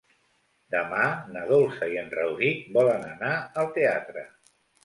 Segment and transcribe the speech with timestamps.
[0.75, 1.03] Demà
[1.35, 4.29] na Dolça i en Rauric volen anar al teatre.